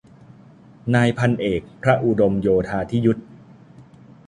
[0.95, 3.17] นายพันเอก พระอุดมโยธาธิยุต